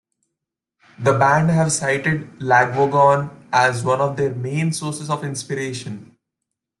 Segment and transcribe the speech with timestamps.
[0.97, 6.17] The band have cited Lagwagon as one of their main sources of inspiration.